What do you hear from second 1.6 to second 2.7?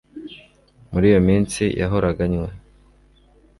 yahoraga anywa